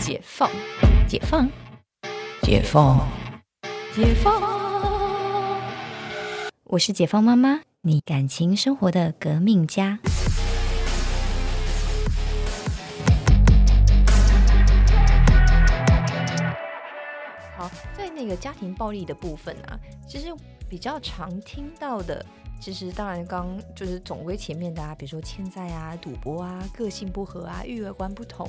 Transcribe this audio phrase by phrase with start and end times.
[0.00, 0.50] 解放，
[1.06, 1.46] 解放，
[2.42, 3.06] 解放，
[3.94, 5.60] 解放。
[6.64, 9.98] 我是解放妈妈，你感情生活的革命家。
[17.58, 19.78] 好，在那个家庭暴力的部分啊，
[20.08, 20.28] 其实
[20.66, 22.24] 比较常听到的，
[22.58, 28.48] 其实当然刚就是总归前面的啊，比如说欠债啊、赌博啊、个性不合啊、育儿观不同，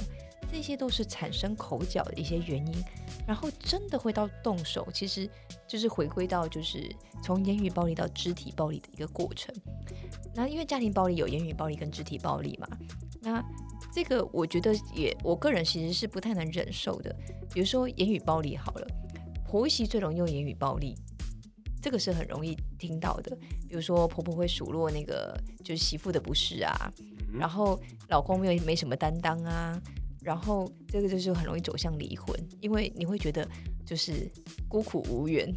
[0.52, 2.84] 这些都是产生口角的一些原因。
[3.28, 5.30] 然后真的会到动手，其实
[5.68, 9.54] 就是回归到就是从言语暴力到肢体暴力的一个过程。
[10.34, 12.68] 那因为家庭暴力有言语暴力跟肢体暴力嘛，
[13.22, 13.44] 那
[13.94, 17.16] 这个我觉得也我个人其实是不太能忍受的。
[17.54, 18.88] 比如说言语暴力好了，
[19.48, 20.96] 婆媳最容易用言语暴力，
[21.82, 23.38] 这个是很容易听到的。
[23.70, 26.92] 比如说婆婆会数落那个就是媳妇的不是啊，
[27.32, 29.80] 然后老公又没什么担当啊。
[30.22, 33.48] 然后这个就是很容易走向离婚，因为你会觉得
[33.84, 34.32] 就是
[34.70, 35.52] 孤苦无援，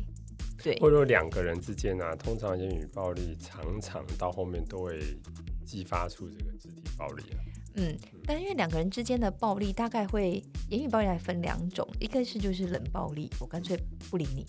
[0.63, 0.79] 对。
[0.81, 4.99] 或者说两个人之间啊，通常言语暴力常常到后面都会
[5.67, 7.37] 激发出这个肢体暴力啊。
[7.77, 13.79] 嗯，但因为两个人之间的暴力大概会言语暴力来分两种，一个是就是冷暴力，我干脆
[14.11, 14.47] 不理你，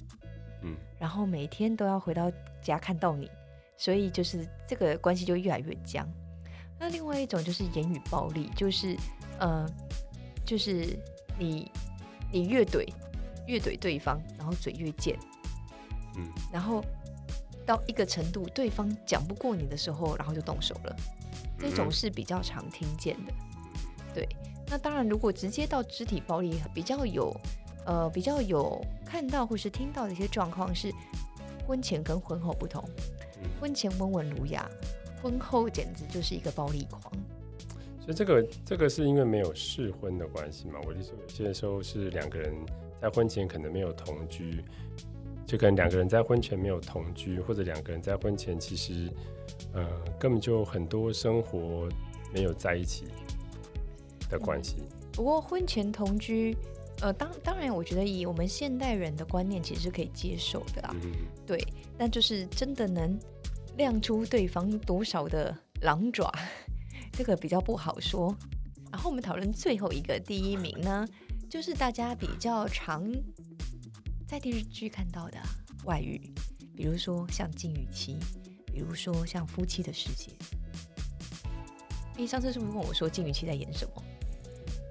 [0.64, 3.30] 嗯，然后每天都要回到家看到你，
[3.76, 6.08] 所以就是这个关系就越来越僵。
[6.80, 8.96] 那另外一种就是言语暴力，就是
[9.40, 9.68] 呃。
[10.46, 10.98] 就是
[11.40, 11.72] 你，
[12.32, 12.88] 你越怼
[13.48, 15.18] 越怼对方，然后嘴越贱，
[16.16, 16.84] 嗯，然后
[17.66, 20.96] 到一个程度，对方讲不过你的时候，然后就动手了。
[21.58, 23.34] 这种是比较常听见的。
[24.14, 24.28] 对，
[24.68, 27.36] 那当然，如果直接到肢体暴力，比较有
[27.86, 30.94] 呃比较有看到或是听到的一些状况是，
[31.66, 32.84] 婚前跟婚后不同，
[33.60, 34.70] 婚前温文儒雅，
[35.22, 37.02] 婚后简直就是一个暴力狂。
[38.06, 40.80] 所以这个这个是因为没有试婚的关系嘛？
[40.86, 42.54] 我的说有些时候是两个人
[43.02, 44.64] 在婚前可能没有同居，
[45.48, 49.10] 就跟两个人在婚前没有同居，或者两个人在婚前其实
[49.74, 49.84] 呃
[50.20, 51.90] 根本就很多生活
[52.32, 53.06] 没有在一起
[54.30, 54.76] 的关系。
[55.12, 56.56] 不过婚前同居，
[57.02, 60.96] 呃，当当然，我觉得以我们现代人的观念，其实是可以接受的啊。
[61.48, 61.60] 对，
[61.98, 63.18] 但就是真的能
[63.78, 66.32] 亮出对方多少的狼爪？
[67.18, 68.36] 这个比较不好说，
[68.92, 71.08] 然后我们讨论最后一个第一名呢，
[71.50, 73.10] 就是大家比较常
[74.28, 75.38] 在电视剧看到的
[75.86, 76.20] 外遇，
[76.76, 78.18] 比如说像《金鱼期》，
[78.72, 80.32] 比如说像《夫妻的世界》。
[82.18, 84.04] 你，上次是不是问我说《金鱼期》在演什么？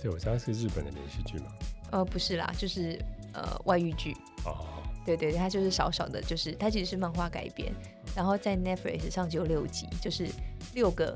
[0.03, 1.47] 对，我知道是日本的连续剧嘛。
[1.91, 2.99] 呃，不是啦，就是
[3.33, 4.15] 呃外遇剧。
[4.47, 4.83] 哦。
[5.05, 7.71] 对对，它就是少少的，就是它其实是漫画改编，
[8.17, 10.27] 然后在 Netflix 上只有六集，就是
[10.73, 11.15] 六个。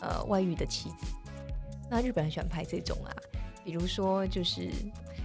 [0.00, 1.06] 呃，外遇的妻子，
[1.90, 3.10] 那日本人喜欢拍这种啊，
[3.64, 4.70] 比如说就是，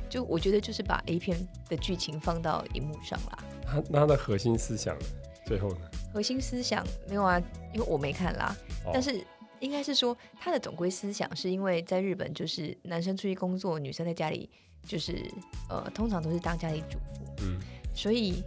[0.09, 1.37] 就我觉得就是把 A 片
[1.69, 3.43] 的剧情放到荧幕上啦。
[3.65, 5.05] 它它的核心思想呢
[5.45, 5.89] 最后呢？
[6.13, 7.41] 核心思想没有啊，
[7.73, 8.55] 因为我没看啦。
[8.91, 9.23] 但是
[9.59, 14.49] 应该是说，他的总归思想是因为在日本，就是男生出去工作，女生在家里，
[14.87, 15.23] 就是
[15.69, 17.43] 呃，通常都是当家里主妇。
[17.43, 17.59] 嗯。
[17.93, 18.43] 所以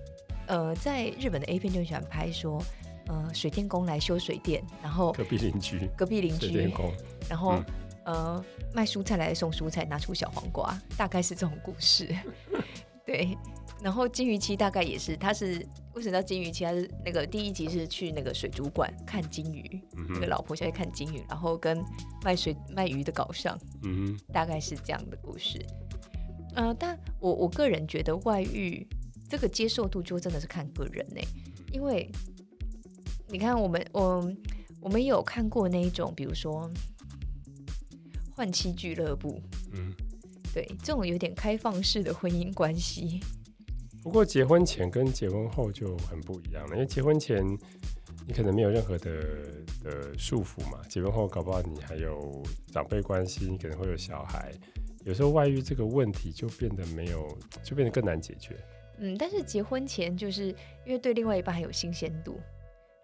[0.47, 2.61] 呃，在日本的 A 片就很喜欢拍说。
[3.09, 6.93] 呃，水电工来修水电，然后隔壁邻居，隔壁邻居，工，
[7.29, 7.63] 然后
[8.05, 8.45] 呃，
[8.75, 12.09] 卖蔬菜来送蔬菜，拿出小黄瓜，大概是这种故事。
[13.07, 13.39] 对，
[13.81, 16.65] 然后金鱼期大概也是，他是为什么叫金鱼期？
[16.65, 21.81] 他是那个第一集是去那个水族馆看金鱼，那个老婆下去看金鱼，然后跟
[22.25, 25.65] 卖水卖鱼的搞上，嗯，大概是这样的故事。
[26.57, 28.85] 呃，但我我个人觉得外遇
[29.29, 31.21] 这个接受度就真的是看个人呢，
[31.73, 32.11] 因为。
[33.29, 34.33] 你看，我们我
[34.81, 36.71] 我们有看过那一种，比如说
[38.35, 39.41] 换妻俱乐部，
[39.73, 39.93] 嗯，
[40.55, 43.21] 对，这种有点开放式的婚姻关系。
[44.03, 47.45] 不过结婚前跟结婚后就很不一样了，因为结婚前
[48.29, 49.21] 你可能没有任何的
[49.83, 52.43] 的束缚嘛，结婚后搞不好你还有
[52.73, 54.53] 长辈关系，你可能会有小孩，
[55.05, 57.27] 有时候外遇这个问题就变得没有，
[57.65, 58.57] 就变得更难解决。
[58.99, 60.47] 嗯，但是结婚前就是
[60.85, 62.39] 因为对另外一半还有新鲜度。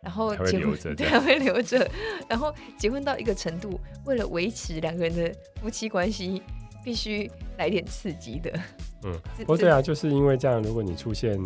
[0.02, 1.88] 然后结婚对还会留着，
[2.28, 6.43] 然后结婚到一个程度，为了维持两个人的夫妻关系，
[6.84, 8.52] 必须来点刺激的。
[9.04, 9.16] 嗯，
[9.46, 11.40] 不对啊，就是因为这样，如果你出现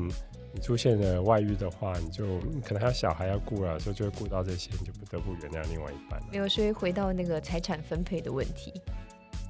[0.55, 6.19] 你出现了外遇的话，你就可能还有小孩要顾啊，所以就会顾到这些，你就不得不原谅另外一半。
[6.32, 8.73] 没有，所以回到那个财产分配的问题，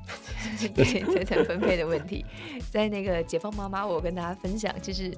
[0.75, 2.27] 对财产分配的问题，
[2.73, 5.17] 在那个解放妈妈，我跟大家分享，就是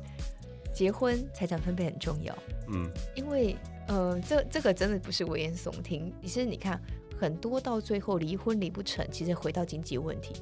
[0.75, 2.37] 结婚财产分配很重要。
[2.71, 3.57] 嗯，因为。
[3.89, 6.13] 呃，这这个真的不是危言耸听。
[6.23, 6.81] 其实你看，
[7.19, 10.35] 很多到最后离婚离不成，其实回到经济问题。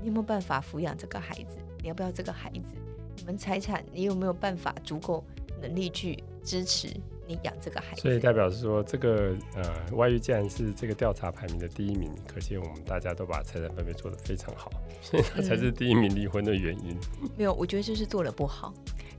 [0.00, 1.58] 你有没有办法抚养这个孩子？
[1.80, 2.74] 你要不要这个孩子？
[3.18, 5.22] 你们财产你有没有办法足够
[5.60, 6.88] 能力去支持
[7.26, 8.02] 你养这个孩子？
[8.02, 14.70] 所以代表是说，这个呃外遇既然是这个调查排名的第一名，可见我们大家都把财产分配做得非常好，
[15.00, 16.96] 所以它才是第一名离婚的原因。
[17.36, 18.72] 没有，我觉得就是做的不好。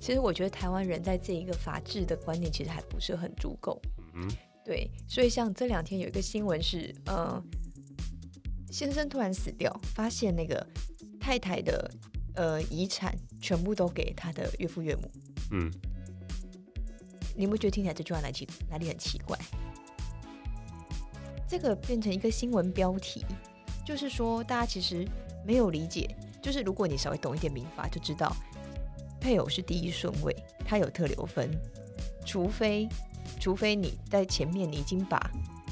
[0.03, 3.81] 其实我觉得台湾人在这一个法治的观念其实还不是很足够。
[4.13, 4.29] 嗯，
[4.65, 7.41] 对，所以像这两天有一个新闻是，呃，
[8.69, 10.67] 先生突然死掉，发现那个
[11.21, 11.89] 太太的
[12.35, 15.09] 呃遗产全部都给他的岳父岳母。
[15.51, 15.71] 嗯，
[17.33, 19.39] 你有没有觉得听起来这句话哪奇哪里很奇怪？
[21.47, 23.25] 这个变成一个新闻标题，
[23.85, 25.07] 就是说大家其实
[25.45, 28.35] 没有理解，就是如果你稍微懂一点民法，就知道。
[29.23, 30.35] 配偶是第一顺位，
[30.65, 31.49] 他有特留分，
[32.25, 32.89] 除非
[33.39, 35.31] 除非你在前面你已经把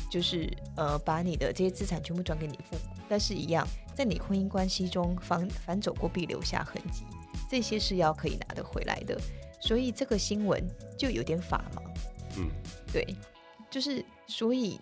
[0.10, 7.04] 就是呃把你的这些资产全部转给你父母，但是一样在你婚姻关系中反反走过必留下痕迹，
[7.50, 9.20] 这些是要可以拿得回来的，
[9.60, 10.66] 所以这个新闻
[10.98, 11.82] 就有点法盲，
[12.38, 12.50] 嗯，
[12.94, 13.06] 对，
[13.70, 14.80] 就是所以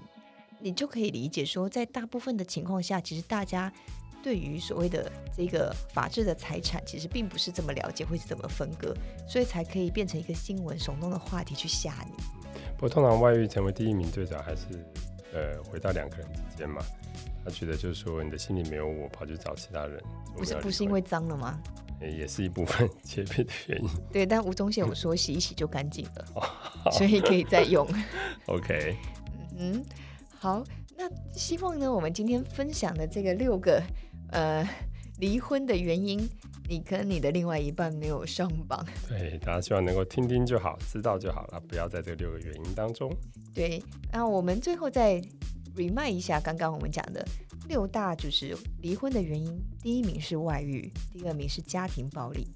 [0.59, 3.73] 你就可以理解说，在大部分的情况下，其实大家。
[4.21, 8.93] 对于所谓的这个法治的财产，其实并不是这么了解，会是怎么分割，
[9.27, 12.11] 所以才可以变成一个新闻耸动的话题去吓你。
[12.77, 14.65] 不过，通常外遇成为第一名，最早还是
[15.33, 16.81] 呃回到两个人之间嘛。
[17.45, 20.01] 他觉得就是说，你的心里没有我，跑去找其他人，
[20.35, 21.57] 不是不是因为脏了吗？
[22.01, 23.89] 也是一部分 洁癖的原因。
[24.11, 26.25] 对，但吴宗宪我说洗一洗就干净了，
[26.91, 27.87] 所以可以再用。
[28.47, 28.95] OK。
[29.57, 29.83] 嗯，
[30.37, 30.63] 好，
[30.97, 33.81] 那希望呢，我们今天分享的这个六个。
[34.31, 34.67] 呃，
[35.19, 36.29] 离婚的原因，
[36.67, 38.85] 你跟你的另外一半没有上榜。
[39.07, 43.11] 对，大家希望能够听听就好，知道就好了，不要在这六个原因当中。
[43.53, 43.81] 对，
[44.11, 45.21] 那我们最后再
[45.75, 47.25] remind 一下刚刚我们讲的
[47.67, 52.47] 六大就是离婚的原因：第一名是外遇，第二名是家庭暴力，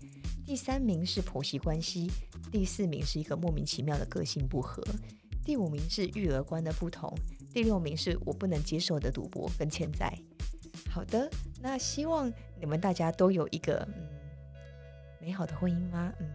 [0.45, 2.09] 第三名是婆媳关系，
[2.51, 4.83] 第四名是一个莫名其妙的个性不合，
[5.43, 7.11] 第五名是育儿观的不同，
[7.51, 10.15] 第六名是我不能接受的赌博跟欠债。
[10.89, 11.29] 好的，
[11.63, 12.30] 那希望
[12.60, 14.04] 你们大家都有一个嗯
[15.21, 16.12] 美好的婚姻吗？
[16.19, 16.27] 嗯，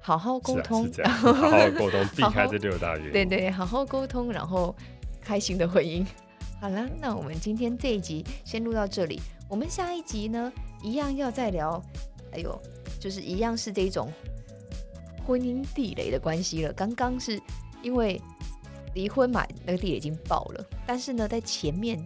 [0.00, 3.12] 好好沟通，好好沟通， 避开这六大原因。
[3.12, 4.74] 对对，好好沟通，然后
[5.20, 6.02] 开心的婚姻。
[6.58, 9.20] 好了，那我们今天这一集先录到这里。
[9.46, 10.50] 我们下一集呢，
[10.82, 11.78] 一样要再聊，
[12.32, 12.58] 哎呦，
[12.98, 14.10] 就是一样是这种
[15.26, 16.72] 婚姻地雷的关系了。
[16.72, 17.38] 刚刚是
[17.82, 18.18] 因为
[18.94, 22.02] 离婚嘛，那个地雷已经爆了，但是呢，在前面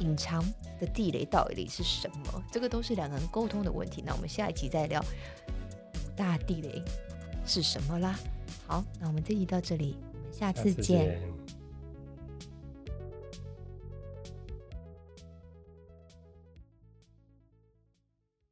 [0.00, 0.44] 隐藏。
[0.80, 2.42] 的地雷到底是什么？
[2.50, 4.02] 这个都是两个人沟通的问题。
[4.04, 6.82] 那我们下一集再聊五大地雷
[7.46, 8.18] 是什么啦。
[8.66, 11.20] 好，那我们这集到这里，我们下次见。